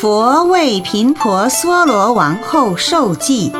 [0.00, 3.52] 佛为频婆娑罗王后受记。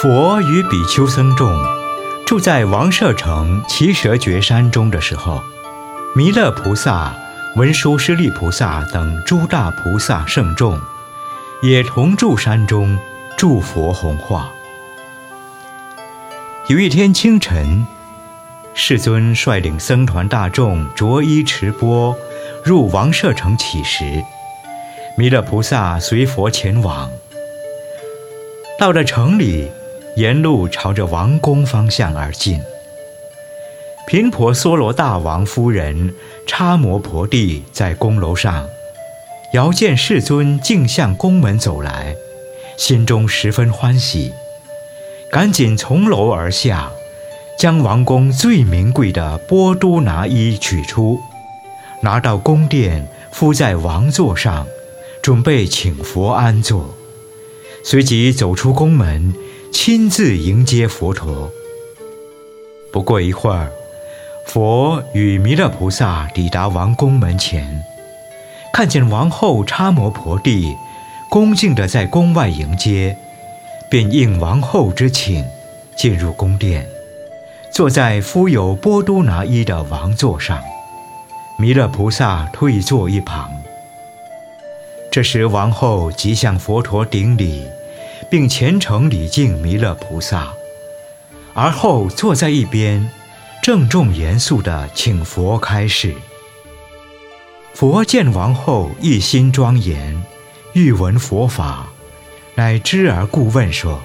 [0.00, 1.52] 佛与比丘僧众
[2.24, 5.42] 住在王舍城奇舍绝山中的时候，
[6.14, 7.12] 弥勒菩萨、
[7.56, 10.78] 文殊师利菩萨等诸大菩萨圣众。
[11.62, 12.98] 也同住山中，
[13.36, 14.50] 祝佛弘化。
[16.68, 17.86] 有一天清晨，
[18.72, 22.16] 世尊率领僧团大众着衣持钵，
[22.64, 24.24] 入王舍城乞食。
[25.18, 27.10] 弥勒菩萨随佛前往，
[28.78, 29.70] 到了城里，
[30.16, 32.58] 沿路朝着王宫方向而进。
[34.06, 36.14] 频婆娑罗大王夫人
[36.46, 38.66] 插摩婆帝在宫楼上。
[39.52, 42.14] 遥见世尊径向宫门走来，
[42.76, 44.32] 心中十分欢喜，
[45.28, 46.92] 赶紧从楼而下，
[47.58, 51.18] 将王宫最名贵的波多拿衣取出，
[52.02, 54.68] 拿到宫殿敷在王座上，
[55.20, 56.94] 准备请佛安坐。
[57.84, 59.34] 随即走出宫门，
[59.72, 61.50] 亲自迎接佛陀。
[62.92, 63.72] 不过一会儿，
[64.46, 67.82] 佛与弥勒菩萨抵达王宫门前。
[68.72, 70.76] 看见王后叉摩婆帝
[71.28, 73.16] 恭敬地在宫外迎接，
[73.90, 75.44] 便应王后之请，
[75.96, 76.86] 进入宫殿，
[77.72, 80.62] 坐在敷有波多拿衣的王座上。
[81.58, 83.50] 弥勒菩萨退坐一旁。
[85.12, 87.66] 这时，王后即向佛陀顶礼，
[88.30, 90.52] 并虔诚礼敬弥勒菩萨，
[91.52, 93.10] 而后坐在一边，
[93.62, 96.14] 郑重严肃地请佛开示。
[97.80, 100.22] 佛见王后一心庄严，
[100.74, 101.88] 欲闻佛法，
[102.54, 104.02] 乃知而故问说：“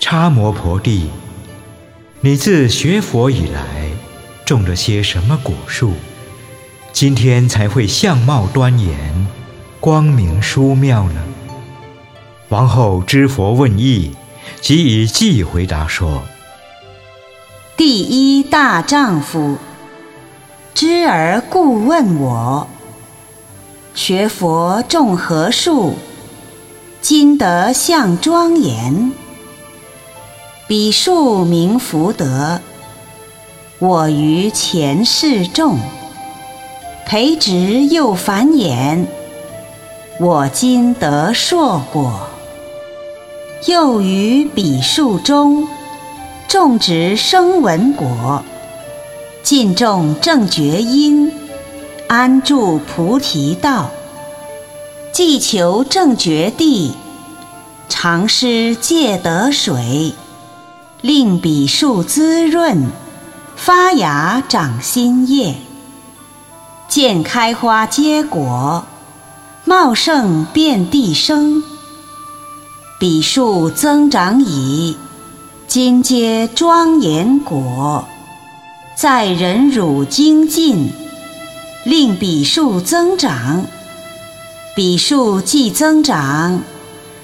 [0.00, 1.10] 叉摩婆帝，
[2.22, 3.90] 你自学佛以来，
[4.46, 5.92] 种了些什么果树？
[6.90, 9.26] 今天才会相貌端严，
[9.78, 11.22] 光明殊妙呢？”
[12.48, 14.16] 王后知佛问意，
[14.62, 16.24] 即以偈回答说
[17.76, 19.58] ：“第一大丈夫。”
[20.74, 22.66] 知而故问我，
[23.94, 25.94] 学佛种何树？
[27.00, 29.12] 今得相庄严。
[30.66, 32.60] 彼树名福德。
[33.78, 35.78] 我于前世种，
[37.06, 39.06] 培植又繁衍。
[40.18, 42.18] 我今得硕果。
[43.68, 45.68] 又于彼树中
[46.48, 48.44] 种植生闻果。
[49.44, 51.30] 尽种正觉因，
[52.08, 53.90] 安住菩提道。
[55.12, 56.92] 既求正觉地，
[57.90, 60.14] 常施戒德水，
[61.02, 62.90] 令彼树滋润，
[63.54, 65.56] 发芽长新叶，
[66.88, 68.86] 见开花结果，
[69.66, 71.62] 茂盛遍地生。
[72.98, 74.96] 彼树增长矣，
[75.68, 78.08] 今皆庄严果。
[78.96, 80.88] 在忍辱精进，
[81.84, 83.66] 令彼树增长。
[84.76, 86.62] 彼树既增长，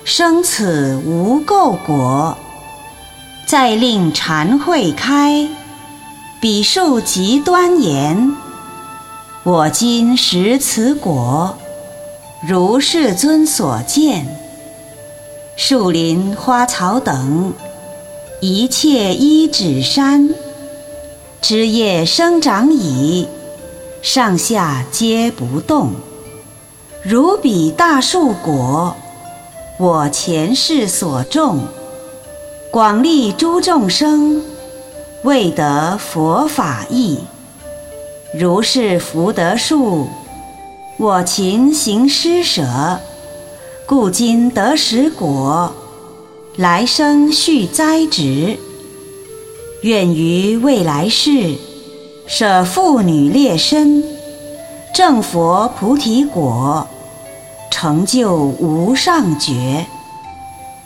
[0.05, 2.37] 生此无垢果。
[3.47, 5.49] 再令禅慧开，
[6.41, 8.35] 彼树极端严。
[9.45, 11.57] 我今食此果，
[12.47, 14.27] 如世尊所见。
[15.57, 17.53] 树林花草等，
[18.41, 20.29] 一切依止山。
[21.43, 23.27] 枝叶生长矣，
[24.03, 25.93] 上下皆不动。
[27.03, 28.95] 如彼大树果，
[29.79, 31.61] 我前世所种，
[32.71, 34.45] 广利诸众生，
[35.25, 37.19] 未得佛法义。
[38.39, 40.09] 如是福德树，
[40.99, 43.01] 我勤行施舍，
[43.87, 45.73] 故今得实果，
[46.57, 48.59] 来生续栽植。
[49.83, 51.55] 愿于未来世，
[52.27, 54.05] 舍妇女劣身，
[54.93, 56.87] 正佛菩提果，
[57.71, 59.87] 成就无上觉，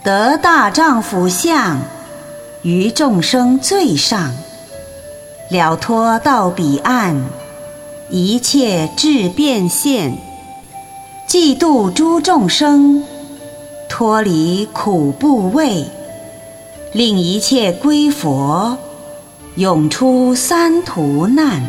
[0.04, 1.80] 得大丈夫相，
[2.62, 4.32] 于众生最上，
[5.50, 7.20] 了脱到彼岸，
[8.10, 10.16] 一切智变现，
[11.26, 13.02] 济度诸众生，
[13.88, 15.84] 脱离苦怖畏。
[16.92, 18.78] 令一切归佛，
[19.56, 21.62] 涌出三途难。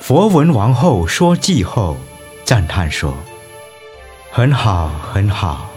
[0.00, 1.96] 佛闻王后说偈后，
[2.44, 3.14] 赞叹说
[4.32, 5.70] ：“很好，很好，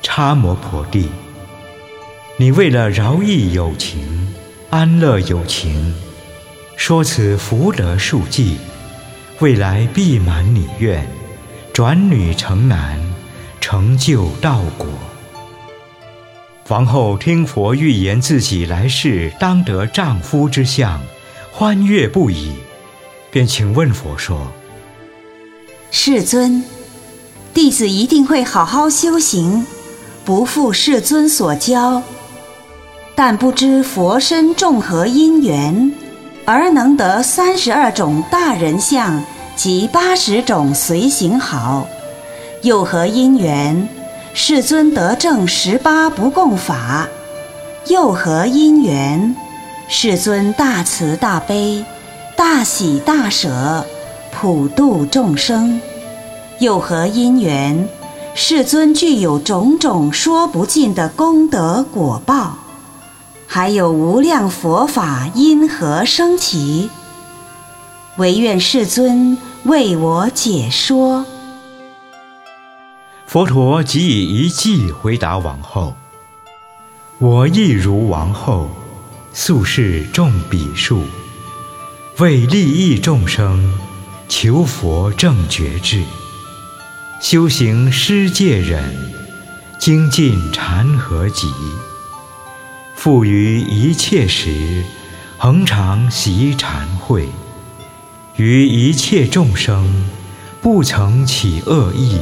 [0.00, 1.10] 叉摩婆帝，
[2.38, 4.34] 你为了饶益有情、
[4.70, 5.94] 安乐有情，
[6.76, 8.56] 说此福德数计，
[9.40, 11.06] 未来必满你愿，
[11.74, 12.98] 转女成男，
[13.60, 14.86] 成就道果。
[16.68, 21.00] 王后听佛预言自己来世当得丈夫之相，
[21.52, 22.54] 欢悦不已，
[23.30, 24.50] 便请问佛说
[25.92, 26.64] ：“世尊。”
[27.54, 29.64] 弟子一定会好好修行，
[30.24, 32.02] 不负世尊所教。
[33.14, 35.92] 但不知佛身众何因缘，
[36.44, 39.22] 而能得三十二种大人相
[39.54, 41.86] 及八十种随行好？
[42.62, 43.88] 又何因缘，
[44.38, 47.08] 世尊得证十八不共法？
[47.86, 49.34] 又何因缘，
[49.88, 51.82] 世尊大慈大悲，
[52.36, 53.86] 大喜大舍，
[54.30, 55.80] 普度众生？
[56.58, 57.88] 又何因缘，
[58.34, 62.58] 世尊具有种种说不尽的功德果报，
[63.46, 66.90] 还有无量佛法因何生起？
[68.18, 71.24] 唯愿世尊为我解说。
[73.26, 75.96] 佛陀即以一偈回答王后
[77.18, 78.70] ：“我亦如王后，
[79.32, 81.02] 素是众比数，
[82.18, 83.72] 为利益众生，
[84.28, 86.04] 求佛正觉智。”
[87.20, 88.94] 修行施戒忍，
[89.80, 91.48] 精进禅和集。
[92.94, 94.84] 复于一切时，
[95.36, 97.28] 恒常习禅会。
[98.36, 100.06] 于一切众生，
[100.62, 102.20] 不曾起恶意，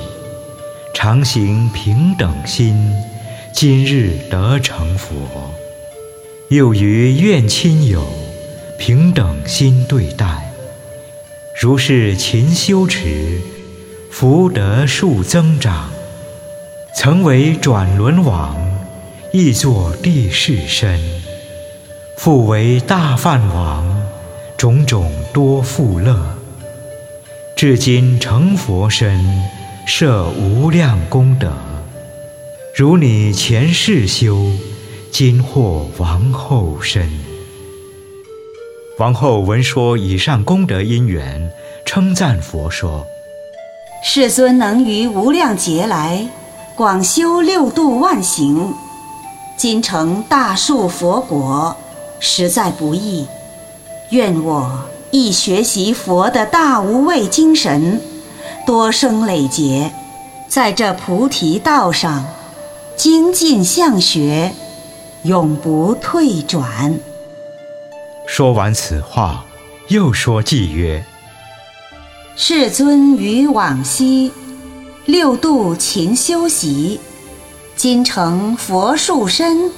[0.94, 2.90] 常行平等心。
[3.52, 5.14] 今日得成佛。
[6.48, 8.06] 又于愿亲友，
[8.78, 10.52] 平等心对待。
[11.60, 13.40] 如是勤修持。
[14.10, 15.90] 福德数增长，
[16.94, 18.56] 曾为转轮王，
[19.32, 21.00] 亦作地势身，
[22.16, 23.84] 复为大梵王，
[24.56, 26.38] 种种多富乐。
[27.56, 29.20] 至今成佛身，
[29.86, 31.52] 摄无量功德。
[32.74, 34.50] 如你前世修，
[35.12, 37.10] 今获王后身。
[38.98, 41.52] 王后闻说以上功德因缘，
[41.84, 43.06] 称赞佛说。
[44.02, 46.26] 世尊能于无量劫来
[46.74, 48.72] 广修六度万行，
[49.56, 51.76] 今成大树佛果，
[52.20, 53.26] 实在不易。
[54.10, 58.00] 愿我亦学习佛的大无畏精神，
[58.66, 59.92] 多生累劫，
[60.48, 62.24] 在这菩提道上
[62.96, 64.52] 精进向学，
[65.24, 66.98] 永不退转。
[68.26, 69.44] 说完此话，
[69.88, 71.04] 又说偈曰。
[72.36, 74.32] 世尊于往昔
[75.04, 76.98] 六度勤修习，
[77.76, 79.70] 今成佛树身，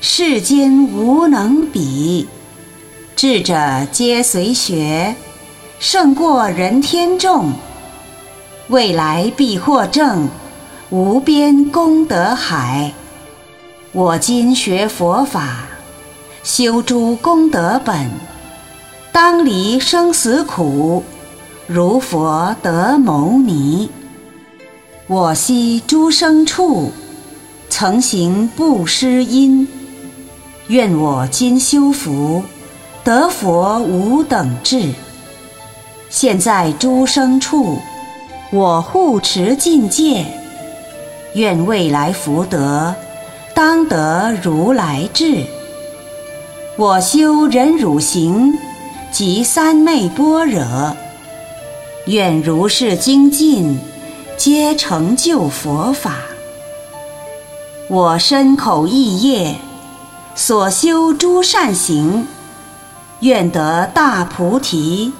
[0.00, 2.26] 世间无能比。
[3.14, 3.54] 智者
[3.92, 5.14] 皆随学，
[5.78, 7.52] 胜过人天众。
[8.68, 10.28] 未来必获证
[10.90, 12.92] 无边功德海。
[13.90, 15.66] 我今学佛法，
[16.44, 18.10] 修诸功德本，
[19.10, 21.02] 当离生死苦。
[21.66, 23.90] 如佛得牟尼，
[25.06, 26.92] 我昔诸生处，
[27.68, 29.66] 曾行布施因，
[30.68, 32.42] 愿我今修福，
[33.04, 34.92] 得佛无等智。
[36.10, 37.78] 现在诸生处，
[38.54, 40.26] 我护持境界，
[41.32, 42.94] 愿未来福德，
[43.54, 45.46] 当得如来智。
[46.76, 48.52] 我修忍辱行，
[49.10, 50.94] 及三昧般若。
[52.04, 53.80] 愿如是精进，
[54.36, 56.16] 皆成就佛法。
[57.88, 59.54] 我身口意业
[60.34, 62.26] 所修诸善行，
[63.20, 65.10] 愿得大菩提，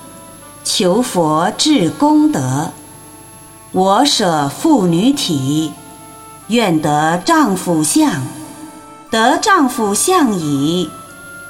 [0.65, 2.71] 求佛至功德。
[3.73, 5.73] 我舍妇女体，
[6.49, 8.21] 愿得丈夫相，
[9.11, 10.91] 得丈夫相已，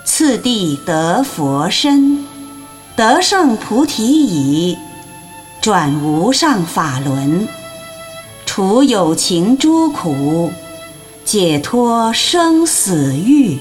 [0.05, 2.25] 次第得佛身，
[2.95, 4.79] 得胜菩提已。
[5.61, 7.49] 转无上法轮，
[8.47, 10.53] 除有情诸苦，
[11.25, 13.59] 解脱生死欲。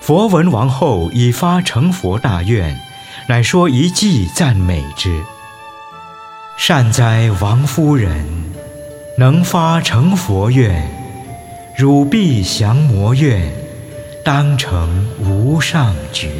[0.00, 2.78] 佛闻王后已发成佛大愿，
[3.28, 5.22] 乃说一偈赞美之：
[6.58, 8.24] 善哉，王夫人，
[9.18, 10.90] 能发成佛愿，
[11.76, 13.52] 汝必降魔怨，
[14.24, 16.30] 当成无上觉。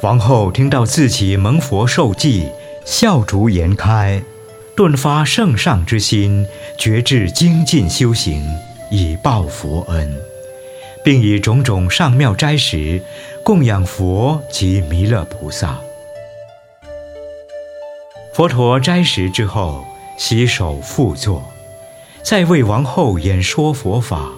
[0.00, 2.46] 王后听到自己蒙佛受记，
[2.84, 4.22] 笑逐颜开，
[4.76, 6.46] 顿发圣上之心，
[6.78, 8.42] 决志精进修行，
[8.90, 10.16] 以报佛恩，
[11.04, 13.02] 并以种种上妙斋食
[13.42, 15.78] 供养佛及弥勒菩萨。
[18.34, 19.84] 佛陀斋食之后，
[20.18, 21.40] 洗手复坐，
[22.24, 24.28] 在为王后演说佛法，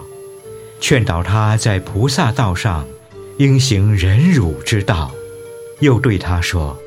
[0.79, 2.85] 劝导他在菩萨道上
[3.39, 5.09] 应行忍辱之道，
[5.79, 6.77] 又对他说：“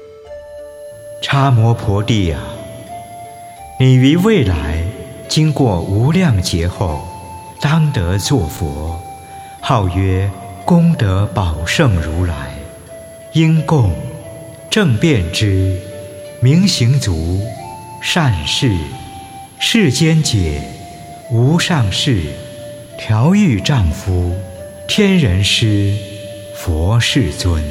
[1.21, 2.39] 叉摩婆帝呀。”
[3.81, 4.85] 你于未来
[5.27, 7.01] 经过无量劫后，
[7.61, 8.97] 当得作佛，
[9.61, 10.31] 号曰
[10.65, 12.55] 功德宝胜如来，
[13.33, 13.93] 应供
[14.71, 15.77] 正遍知
[16.43, 17.39] 明行足
[18.03, 18.75] 善事
[19.59, 20.63] 世间解
[21.31, 22.23] 无上士
[22.99, 24.35] 调御丈夫
[24.89, 25.95] 天人师
[26.57, 27.63] 佛世尊。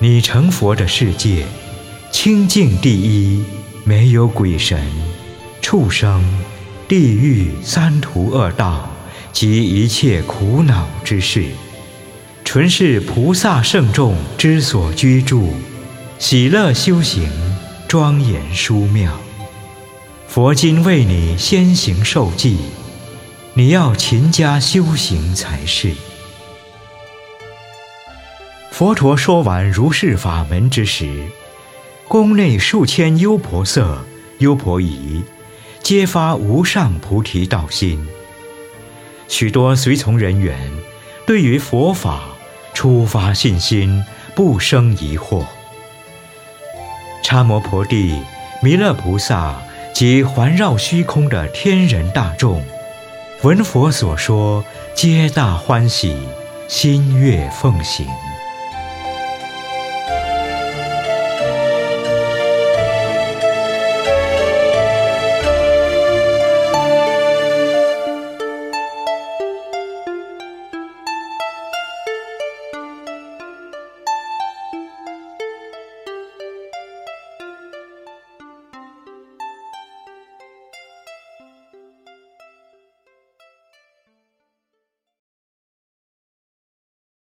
[0.00, 1.44] 你成佛的世界
[2.10, 3.44] 清净第一。
[3.84, 4.78] 没有鬼神、
[5.62, 6.22] 畜生、
[6.86, 8.90] 地狱三途恶道
[9.32, 11.46] 及一切苦恼之事，
[12.44, 15.54] 纯是菩萨圣众之所居住，
[16.18, 17.30] 喜乐修行，
[17.86, 19.16] 庄严殊妙。
[20.26, 22.58] 佛今为你先行受记，
[23.54, 25.92] 你要勤加修行才是。
[28.72, 31.26] 佛陀说完如是法门之时。
[32.08, 34.04] 宫内数千优婆塞、
[34.38, 35.22] 优婆夷，
[35.84, 38.08] 皆发无上菩提道心。
[39.28, 40.58] 许多随从人员，
[41.26, 42.24] 对于佛法
[42.74, 45.44] 初发信心，不生疑惑。
[47.28, 48.22] 叉摩婆帝、
[48.62, 49.54] 弥勒菩萨
[49.92, 52.64] 及环绕虚空的天人大众，
[53.42, 56.16] 闻佛所说，皆大欢喜，
[56.68, 58.06] 心悦奉行。